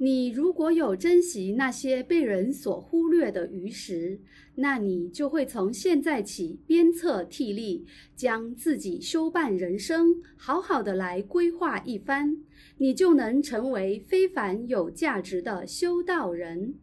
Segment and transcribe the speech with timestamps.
[0.00, 4.20] 你如果有珍惜那些被人所忽略的余时
[4.54, 12.36] 那你就会从现在起鞭策替力将自己修办人生好好的来规划一番
[12.76, 16.74] 你就能成为非凡有价值的修道人。